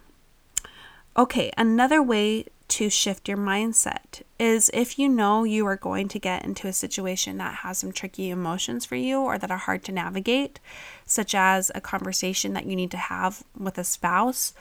[1.16, 6.18] Okay, another way to shift your mindset is if you know you are going to
[6.18, 9.83] get into a situation that has some tricky emotions for you or that are hard
[9.85, 10.61] to navigate,
[11.07, 14.53] such as a conversation that you need to have with a spouse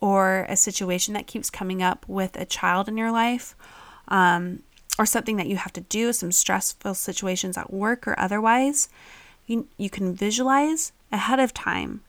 [0.00, 3.56] or a situation that keeps coming up with a child in your life,
[4.08, 4.62] um,
[4.98, 8.88] or something that you have to do, some stressful situations at work or otherwise,
[9.46, 12.02] you, you can visualize ahead of time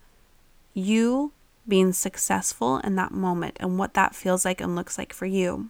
[0.74, 1.32] you
[1.68, 5.70] being successful in that moment and what that feels like and looks like for you.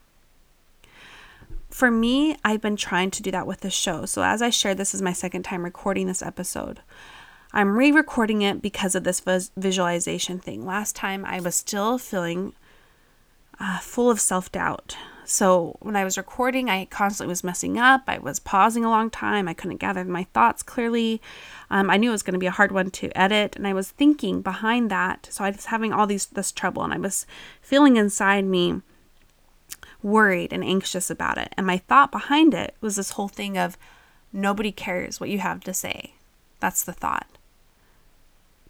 [1.70, 4.06] For me, I've been trying to do that with the show.
[4.06, 6.82] So, as I shared, this is my second time recording this episode.
[7.52, 9.22] I'm re recording it because of this
[9.58, 10.66] visualization thing.
[10.66, 12.54] Last time I was still feeling
[13.60, 14.96] uh, full of self doubt.
[15.30, 18.04] So when I was recording, I constantly was messing up.
[18.08, 19.50] I was pausing a long time.
[19.50, 21.22] I couldn't gather my thoughts clearly.
[21.70, 23.74] Um, I knew it was going to be a hard one to edit, and I
[23.74, 25.28] was thinking behind that.
[25.30, 27.26] So I was having all these this trouble, and I was
[27.62, 28.82] feeling inside me
[30.02, 31.54] worried and anxious about it.
[31.58, 33.78] And my thought behind it was this whole thing of
[34.32, 36.14] nobody cares what you have to say.
[36.62, 37.28] That's the thought.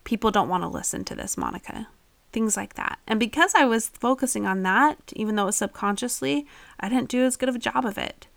[0.06, 1.88] People don't want to listen to this, Monica
[2.32, 3.00] things like that.
[3.08, 6.46] And because I was focusing on that, even though it was subconsciously,
[6.80, 8.28] I didn't do as good of a job of it.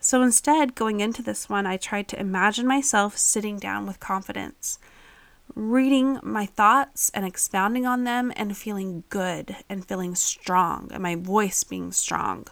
[0.00, 4.78] So instead, going into this one, I tried to imagine myself sitting down with confidence,
[5.54, 11.16] reading my thoughts and expounding on them and feeling good and feeling strong, and my
[11.16, 12.46] voice being strong,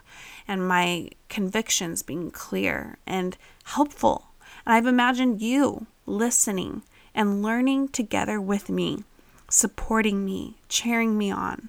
[0.48, 4.28] and my convictions being clear and helpful.
[4.64, 6.82] And I've imagined you listening
[7.14, 9.04] and learning together with me
[9.48, 11.68] supporting me, cheering me on.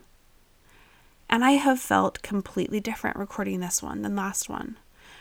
[1.30, 4.78] And I have felt completely different recording this one than last one.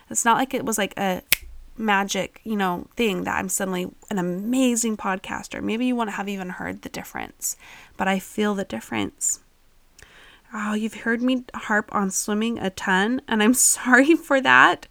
[0.08, 1.22] It's not like it was like a
[1.76, 5.62] magic, you know, thing that I'm suddenly an amazing podcaster.
[5.62, 7.56] Maybe you wouldn't have even heard the difference,
[7.96, 9.40] but I feel the difference.
[10.54, 14.86] Oh, you've heard me harp on swimming a ton, and I'm sorry for that.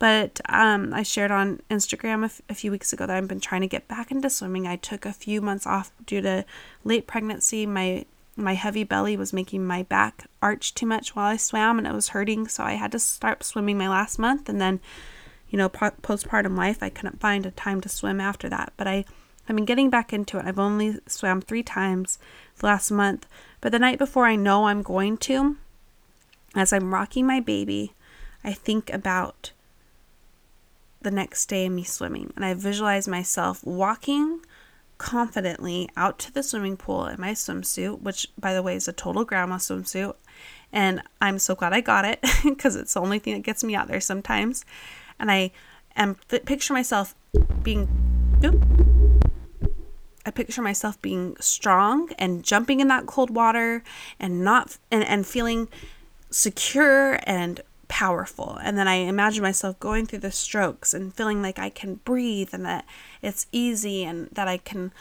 [0.00, 3.38] But um, I shared on Instagram a, f- a few weeks ago that I've been
[3.38, 4.66] trying to get back into swimming.
[4.66, 6.46] I took a few months off due to
[6.84, 7.66] late pregnancy.
[7.66, 11.86] My my heavy belly was making my back arch too much while I swam, and
[11.86, 12.48] it was hurting.
[12.48, 14.80] So I had to start swimming my last month, and then,
[15.50, 18.72] you know, po- postpartum life, I couldn't find a time to swim after that.
[18.78, 19.04] But I
[19.46, 20.46] I've been getting back into it.
[20.46, 22.18] I've only swam three times
[22.56, 23.26] the last month,
[23.60, 25.58] but the night before I know I'm going to,
[26.54, 27.92] as I'm rocking my baby,
[28.42, 29.52] I think about
[31.02, 32.32] the next day me swimming.
[32.36, 34.40] And I visualize myself walking
[34.98, 38.92] confidently out to the swimming pool in my swimsuit, which, by the way, is a
[38.92, 40.14] total grandma swimsuit.
[40.72, 43.74] And I'm so glad I got it because it's the only thing that gets me
[43.74, 44.64] out there sometimes.
[45.18, 45.52] And I
[45.96, 47.14] am picture myself
[47.62, 47.88] being.
[50.26, 53.82] I picture myself being strong and jumping in that cold water
[54.18, 55.68] and not and, and feeling
[56.30, 57.60] secure and
[57.90, 58.56] powerful.
[58.62, 62.50] And then I imagine myself going through the strokes and feeling like I can breathe
[62.52, 62.86] and that
[63.20, 64.92] it's easy and that I can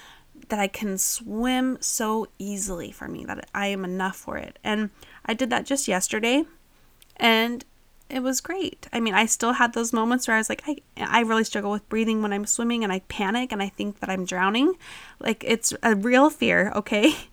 [0.47, 4.57] that I can swim so easily for me that I am enough for it.
[4.63, 4.89] And
[5.25, 6.45] I did that just yesterday
[7.17, 7.63] and
[8.09, 8.87] it was great.
[8.91, 11.69] I mean, I still had those moments where I was like, I, I really struggle
[11.69, 14.73] with breathing when I'm swimming and I panic and I think that I'm drowning.
[15.19, 17.13] Like it's a real fear, okay?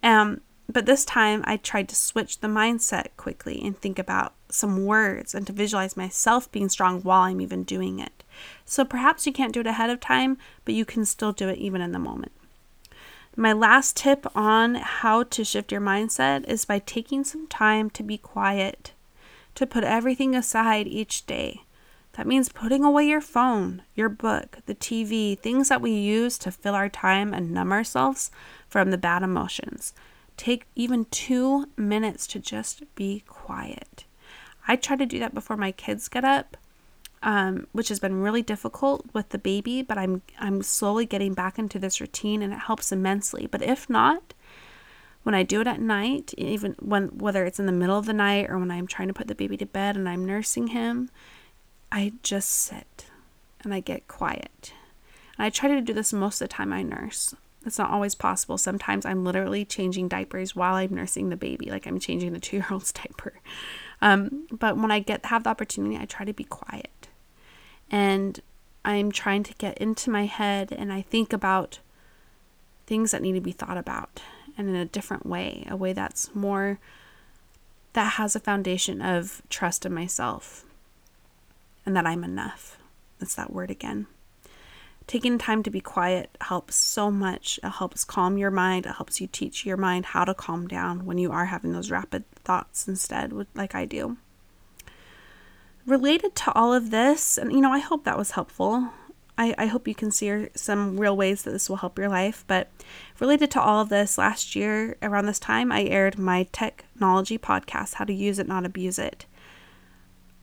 [0.00, 4.84] Um, but this time I tried to switch the mindset quickly and think about some
[4.84, 8.22] words and to visualize myself being strong while I'm even doing it.
[8.64, 11.58] So perhaps you can't do it ahead of time, but you can still do it
[11.58, 12.32] even in the moment.
[13.34, 18.02] My last tip on how to shift your mindset is by taking some time to
[18.02, 18.92] be quiet,
[19.54, 21.62] to put everything aside each day.
[22.14, 26.50] That means putting away your phone, your book, the TV, things that we use to
[26.50, 28.32] fill our time and numb ourselves
[28.68, 29.94] from the bad emotions.
[30.38, 34.04] Take even two minutes to just be quiet.
[34.68, 36.56] I try to do that before my kids get up,
[37.24, 41.58] um, which has been really difficult with the baby, but I'm I'm slowly getting back
[41.58, 43.48] into this routine and it helps immensely.
[43.48, 44.32] But if not,
[45.24, 48.12] when I do it at night, even when whether it's in the middle of the
[48.12, 51.10] night or when I'm trying to put the baby to bed and I'm nursing him,
[51.90, 53.06] I just sit
[53.64, 54.72] and I get quiet.
[55.36, 57.34] And I try to do this most of the time I nurse.
[57.68, 58.56] It's not always possible.
[58.56, 62.56] Sometimes I'm literally changing diapers while I'm nursing the baby, like I'm changing the two
[62.56, 63.34] year old's diaper.
[64.00, 67.08] Um, but when I get have the opportunity, I try to be quiet,
[67.90, 68.40] and
[68.84, 71.80] I'm trying to get into my head, and I think about
[72.86, 74.22] things that need to be thought about,
[74.56, 76.78] and in a different way, a way that's more
[77.92, 80.64] that has a foundation of trust in myself,
[81.84, 82.78] and that I'm enough.
[83.18, 84.06] That's that word again
[85.08, 87.58] taking time to be quiet helps so much.
[87.64, 88.86] It helps calm your mind.
[88.86, 91.90] It helps you teach your mind how to calm down when you are having those
[91.90, 94.18] rapid thoughts instead, like I do.
[95.86, 98.90] Related to all of this, and you know, I hope that was helpful.
[99.38, 102.44] I, I hope you can see some real ways that this will help your life.
[102.46, 102.68] But
[103.18, 107.94] related to all of this, last year around this time, I aired my technology podcast,
[107.94, 109.24] How to Use It, Not Abuse It.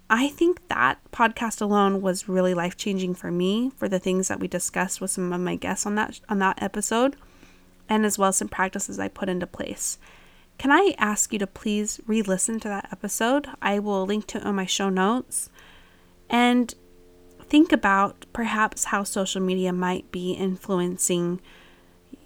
[0.10, 4.40] I think that podcast alone was really life changing for me for the things that
[4.40, 7.16] we discussed with some of my guests on that on that episode.
[7.88, 10.00] and as well as some practices I put into place.
[10.58, 13.48] Can I ask you to please re listen to that episode?
[13.62, 15.50] I will link to it on my show notes.
[16.30, 16.74] And
[17.42, 21.42] think about perhaps how social media might be influencing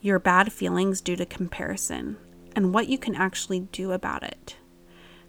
[0.02, 2.18] your bad feelings due to comparison
[2.56, 4.56] and what you can actually do about it.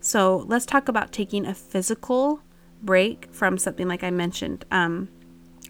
[0.00, 2.40] So, let's talk about taking a physical
[2.82, 5.08] break from something like I mentioned, um,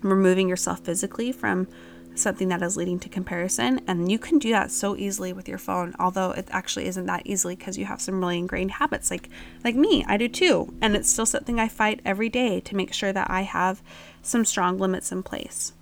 [0.02, 1.66] removing yourself physically from
[2.14, 3.80] something that is leading to comparison.
[3.86, 7.22] And you can do that so easily with your phone, although it actually isn't that
[7.24, 9.28] easily because you have some really ingrained habits like
[9.64, 10.04] like me.
[10.06, 10.74] I do too.
[10.80, 13.82] And it's still something I fight every day to make sure that I have
[14.22, 15.72] some strong limits in place.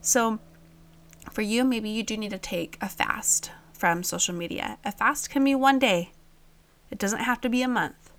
[0.00, 0.38] So
[1.30, 4.78] for you, maybe you do need to take a fast from social media.
[4.84, 6.12] A fast can be one day.
[6.90, 8.10] It doesn't have to be a month.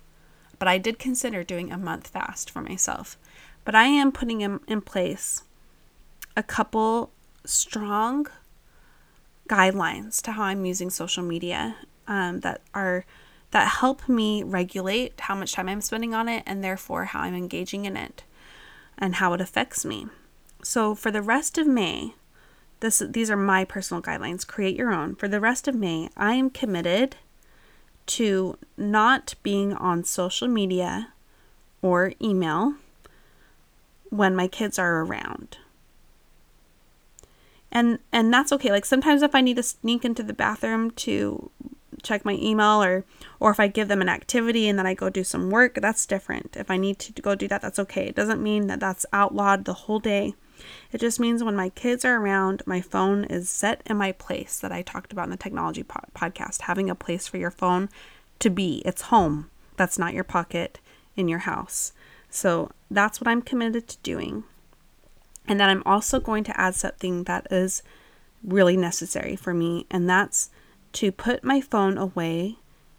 [0.58, 3.16] But I did consider doing a month fast for myself.
[3.64, 5.42] But I am putting in, in place
[6.36, 7.10] a couple
[7.44, 8.26] strong
[9.48, 11.76] guidelines to how I'm using social media
[12.06, 13.04] um, that are
[13.50, 17.34] that help me regulate how much time I'm spending on it and therefore how I'm
[17.34, 18.22] engaging in it
[18.98, 20.06] and how it affects me.
[20.62, 22.14] So for the rest of May,
[22.80, 24.46] this these are my personal guidelines.
[24.46, 25.14] Create your own.
[25.14, 27.16] For the rest of May, I am committed
[28.08, 31.12] to not being on social media
[31.82, 32.74] or email
[34.10, 35.58] when my kids are around.
[37.70, 38.70] And and that's okay.
[38.70, 41.50] Like sometimes if i need to sneak into the bathroom to
[42.02, 43.04] check my email or
[43.40, 46.06] or if i give them an activity and then i go do some work that's
[46.06, 46.56] different.
[46.56, 48.06] If i need to go do that that's okay.
[48.06, 50.34] It doesn't mean that that's outlawed the whole day
[50.92, 54.58] it just means when my kids are around my phone is set in my place
[54.58, 56.62] that i talked about in the technology po- podcast.
[56.62, 57.88] Having a place for your phone
[58.38, 58.82] to be.
[58.84, 59.50] It's home.
[59.76, 60.78] That's not your pocket
[61.16, 61.92] in your house.
[62.30, 64.44] So that's what i'm committed to doing.
[65.46, 67.82] And then I'm also going to add something that is
[68.44, 70.50] really necessary for me, and that's
[70.92, 72.58] to put my phone away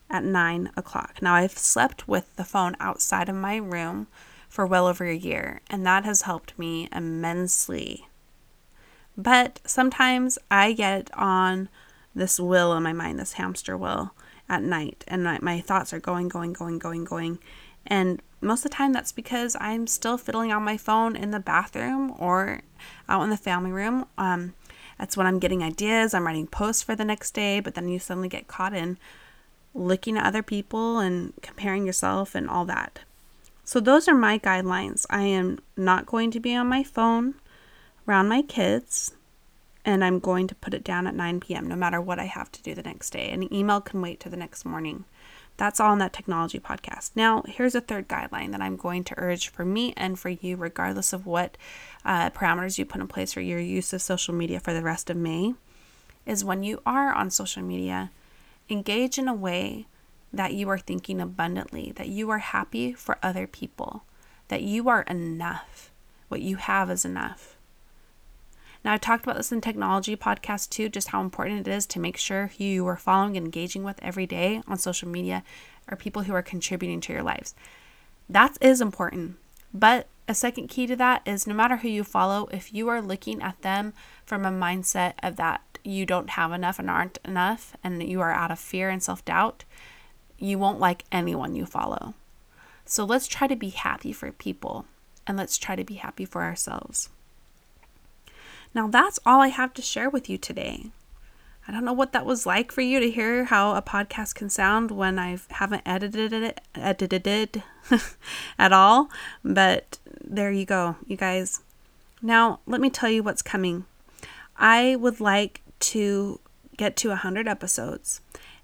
[0.10, 1.22] at nine o'clock.
[1.22, 4.08] Now, I've slept with the phone outside of my room
[4.50, 8.08] for well over a year, and that has helped me immensely.
[9.16, 11.70] But sometimes I get on
[12.16, 14.14] this wheel in my mind, this hamster wheel
[14.50, 17.40] at night, and my thoughts are going, going, going, going, going.
[17.86, 21.40] And most of the time that's because I'm still fiddling on my phone in the
[21.40, 22.62] bathroom or
[23.08, 24.06] out in the family room.
[24.18, 24.54] Um,
[24.98, 26.14] that's when I'm getting ideas.
[26.14, 28.98] I'm writing posts for the next day, but then you suddenly get caught in
[29.74, 33.00] looking at other people and comparing yourself and all that.
[33.70, 35.06] So, those are my guidelines.
[35.12, 37.36] I am not going to be on my phone
[38.08, 39.12] around my kids,
[39.86, 41.68] and I'm going to put it down at 9 p.m.
[41.68, 43.30] no matter what I have to do the next day.
[43.30, 45.06] An email can wait to the next morning.
[45.58, 47.12] That's all in that technology podcast.
[47.14, 50.56] Now, here's a third guideline that I'm going to urge for me and for you,
[50.56, 51.56] regardless of what
[52.04, 55.12] uh, parameters you put in place for your use of social media for the rest
[55.12, 55.54] of May,
[56.26, 58.10] is when you are on social media,
[58.68, 59.86] engage in a way
[60.32, 64.04] that you are thinking abundantly, that you are happy for other people,
[64.48, 65.92] that you are enough.
[66.28, 67.58] What you have is enough.
[68.84, 72.00] Now, I've talked about this in technology podcast too, just how important it is to
[72.00, 75.44] make sure who you are following and engaging with every day on social media
[75.90, 77.56] are people who are contributing to your lives.
[78.30, 79.38] That is important.
[79.74, 83.02] But a second key to that is no matter who you follow, if you are
[83.02, 83.94] looking at them
[84.26, 88.32] from a mindset of that you don't have enough and aren't enough, and you are
[88.32, 89.66] out of fear and self doubt,
[90.40, 92.14] you won't like anyone you follow.
[92.86, 94.86] So let's try to be happy for people
[95.28, 97.10] and let's try to be happy for ourselves.
[98.74, 100.92] Now, that's all I have to share with you today.
[101.68, 104.50] I don't know what that was like for you to hear how a podcast can
[104.50, 107.58] sound when I haven't edited it edited it
[108.60, 109.10] at all,
[109.44, 111.62] but there you go, you guys.
[112.24, 113.86] Now, let me tell you what's coming.
[114.58, 116.40] I would like to
[116.76, 118.22] get to 100 episodes.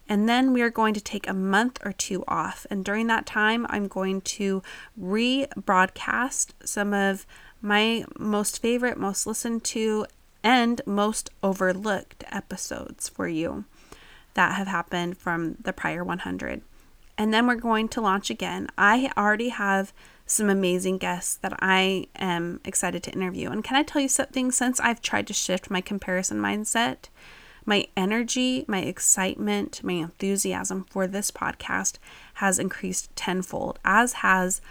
[0.07, 2.67] And then we are going to take a month or two off.
[2.69, 4.61] And during that time, I'm going to
[4.99, 7.25] rebroadcast some of
[7.61, 10.05] my most favorite, most listened to,
[10.43, 13.65] and most overlooked episodes for you
[14.35, 16.61] that have happened from the prior 100.
[17.17, 18.69] And then we're going to launch again.
[18.77, 19.91] I already have
[20.27, 23.49] some amazing guests that I am excited to interview.
[23.49, 24.51] And can I tell you something?
[24.51, 27.09] Since I've tried to shift my comparison mindset,
[27.65, 31.97] my energy, my excitement, my enthusiasm for this podcast
[32.35, 34.61] has increased tenfold, as has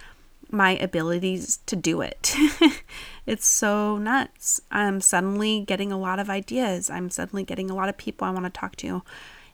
[0.50, 2.34] my abilities to do it.
[3.26, 4.60] it's so nuts.
[4.70, 6.88] I'm suddenly getting a lot of ideas.
[6.88, 9.02] I'm suddenly getting a lot of people I want to talk to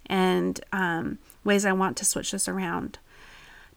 [0.07, 2.99] and um, ways I want to switch this around.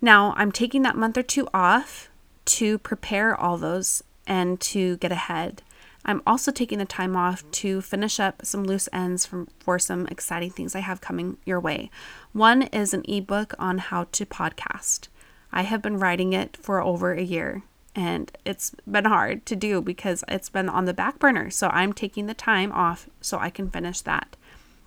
[0.01, 2.09] Now, I'm taking that month or two off
[2.45, 5.61] to prepare all those and to get ahead.
[6.05, 10.07] I'm also taking the time off to finish up some loose ends from, for some
[10.07, 11.89] exciting things I have coming your way.
[12.33, 15.07] One is an ebook on how to podcast.
[15.51, 17.63] I have been writing it for over a year
[17.95, 21.49] and it's been hard to do because it's been on the back burner.
[21.49, 24.35] So I'm taking the time off so I can finish that.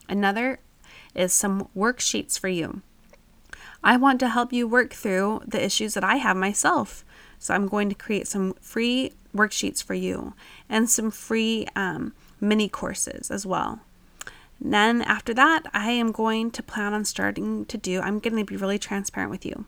[0.08, 0.58] Another
[1.14, 2.82] is some worksheets for you.
[3.82, 7.04] I want to help you work through the issues that I have myself.
[7.38, 10.34] So I'm going to create some free worksheets for you
[10.68, 13.80] and some free um, mini courses as well.
[14.60, 18.36] And then after that, I am going to plan on starting to do, I'm going
[18.36, 19.66] to be really transparent with you.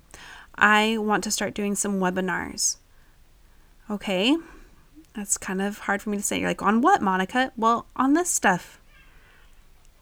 [0.54, 2.78] I want to start doing some webinars.
[3.90, 4.36] Okay,
[5.14, 6.38] that's kind of hard for me to say.
[6.38, 7.52] You're like, on what, Monica?
[7.56, 8.80] Well, on this stuff.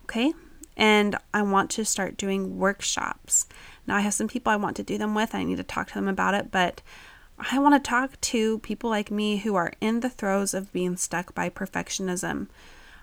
[0.05, 0.33] Okay,
[0.77, 3.47] and I want to start doing workshops.
[3.87, 5.35] Now, I have some people I want to do them with.
[5.35, 6.81] I need to talk to them about it, but
[7.39, 10.97] I want to talk to people like me who are in the throes of being
[10.97, 12.49] stuck by perfectionism.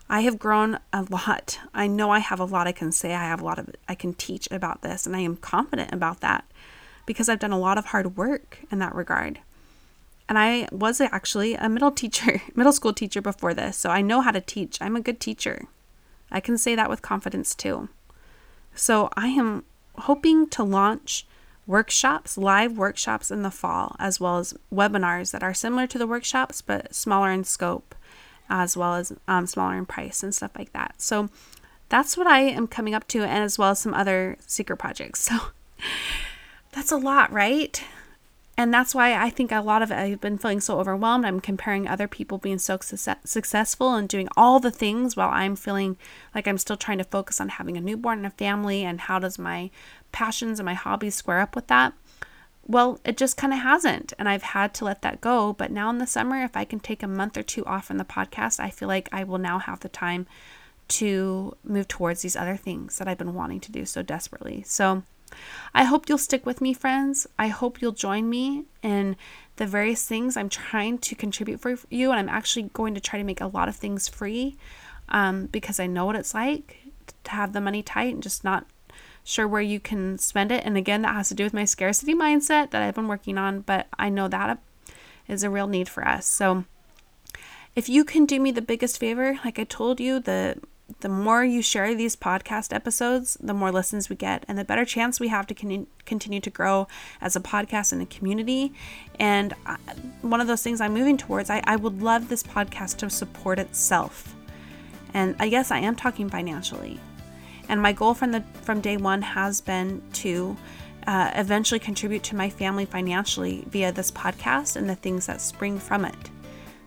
[0.09, 1.59] I have grown a lot.
[1.73, 3.13] I know I have a lot I can say.
[3.13, 6.21] I have a lot of I can teach about this and I am confident about
[6.21, 6.45] that
[7.05, 9.39] because I've done a lot of hard work in that regard.
[10.27, 14.21] And I was actually a middle teacher, middle school teacher before this, so I know
[14.21, 14.77] how to teach.
[14.81, 15.67] I'm a good teacher.
[16.31, 17.89] I can say that with confidence too.
[18.73, 19.63] So I am
[19.95, 21.27] hoping to launch
[21.65, 26.07] workshops, live workshops in the fall, as well as webinars that are similar to the
[26.07, 27.95] workshops but smaller in scope,
[28.49, 31.01] as well as um, smaller in price and stuff like that.
[31.01, 31.29] So
[31.89, 35.29] that's what I am coming up to, and as well as some other secret projects.
[36.73, 37.83] So that's a lot, right?
[38.57, 41.25] And that's why I think a lot of it, I've been feeling so overwhelmed.
[41.25, 45.55] I'm comparing other people being so success- successful and doing all the things while I'm
[45.55, 45.97] feeling
[46.35, 49.17] like I'm still trying to focus on having a newborn and a family and how
[49.17, 49.71] does my
[50.13, 51.93] passions and my hobbies square up with that.
[52.65, 54.13] Well, it just kind of hasn't.
[54.17, 55.51] And I've had to let that go.
[55.51, 57.97] But now in the summer, if I can take a month or two off from
[57.97, 60.27] the podcast, I feel like I will now have the time
[60.89, 64.63] to move towards these other things that I've been wanting to do so desperately.
[64.65, 65.03] So,
[65.73, 67.27] I hope you'll stick with me, friends.
[67.37, 69.15] I hope you'll join me in
[69.55, 72.11] the various things I'm trying to contribute for you.
[72.11, 74.57] And I'm actually going to try to make a lot of things free
[75.09, 76.77] um, because I know what it's like
[77.23, 78.65] to have the money tight and just not
[79.23, 80.65] sure where you can spend it.
[80.65, 83.61] And again, that has to do with my scarcity mindset that I've been working on,
[83.61, 84.59] but I know that
[85.27, 86.25] is a real need for us.
[86.25, 86.65] So
[87.75, 90.57] if you can do me the biggest favor, like I told you, the
[90.99, 94.85] the more you share these podcast episodes, the more listens we get, and the better
[94.85, 96.87] chance we have to con- continue to grow
[97.21, 98.73] as a podcast and a community.
[99.19, 99.77] And I,
[100.21, 103.59] one of those things I'm moving towards, I, I would love this podcast to support
[103.59, 104.35] itself.
[105.13, 106.99] And I guess I am talking financially.
[107.69, 110.55] And my goal from the from day one has been to
[111.07, 115.79] uh, eventually contribute to my family financially via this podcast and the things that spring
[115.79, 116.29] from it.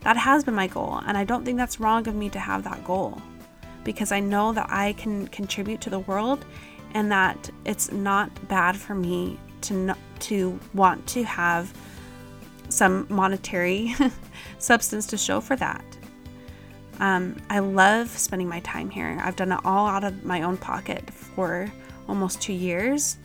[0.01, 2.63] That has been my goal, and I don't think that's wrong of me to have
[2.65, 3.21] that goal
[3.85, 6.45] because I know that I can contribute to the world
[6.95, 11.73] and that it's not bad for me to to want to have
[12.69, 13.95] some monetary
[14.59, 15.85] substance to show for that.
[17.01, 19.19] Um, I love spending my time here.
[19.23, 21.71] I've done it all out of my own pocket for
[22.09, 23.19] almost two years,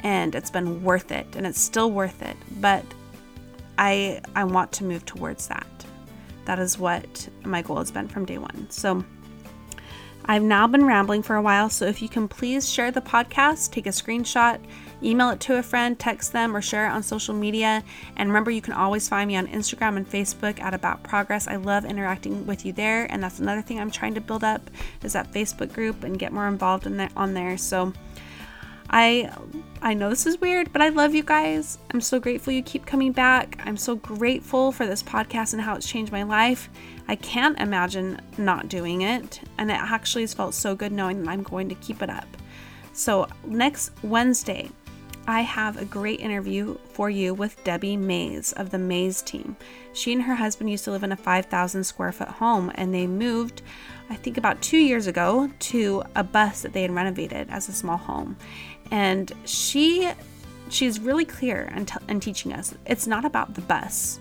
[0.00, 2.36] and it's been worth it, and it's still worth it.
[2.60, 2.84] But
[3.78, 5.66] I I want to move towards that.
[6.44, 8.66] That is what my goal has been from day one.
[8.70, 9.04] So
[10.26, 13.72] I've now been rambling for a while, so if you can please share the podcast,
[13.72, 14.58] take a screenshot,
[15.04, 17.82] email it to a friend, text them, or share it on social media.
[18.16, 21.46] And remember, you can always find me on Instagram and Facebook at About Progress.
[21.46, 24.70] I love interacting with you there, and that's another thing I'm trying to build up
[25.02, 27.56] is that Facebook group and get more involved in there on there.
[27.58, 27.92] So
[28.90, 29.32] I
[29.82, 31.78] I know this is weird, but I love you guys.
[31.90, 33.60] I'm so grateful you keep coming back.
[33.64, 36.70] I'm so grateful for this podcast and how it's changed my life.
[37.08, 41.30] I can't imagine not doing it, and it actually has felt so good knowing that
[41.30, 42.26] I'm going to keep it up.
[42.92, 44.70] So, next Wednesday,
[45.26, 49.56] I have a great interview for you with Debbie Mays of the Mays team.
[49.92, 53.06] She and her husband used to live in a 5,000 square foot home and they
[53.06, 53.62] moved,
[54.10, 57.72] I think, about two years ago to a bus that they had renovated as a
[57.72, 58.36] small home.
[58.90, 60.10] And she
[60.68, 64.18] she's really clear in, t- in teaching us it's not about the bus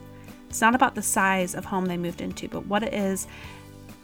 [0.54, 3.26] it's not about the size of home they moved into, but what it is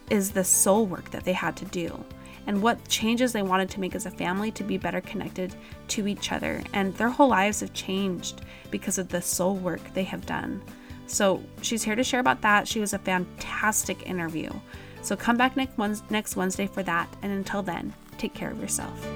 [0.10, 2.04] is the soul work that they had to do
[2.48, 5.56] and what changes they wanted to make as a family to be better connected
[5.90, 6.62] to each other.
[6.74, 10.62] And their whole lives have changed because of the soul work they have done.
[11.08, 12.68] So she's here to share about that.
[12.68, 14.52] She was a fantastic interview.
[15.02, 17.08] So come back next Wednesday for that.
[17.22, 19.08] And until then, take care of yourself.